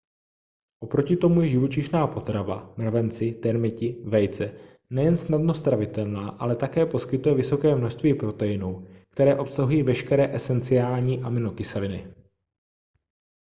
[0.83, 4.47] oproti tomu je živočišná potrava mravenci termiti vejce
[4.89, 12.13] nejen snadno stravitelná ale také poskytuje vysoké množství proteinů které obsahují veškeré esenciální aminokyseliny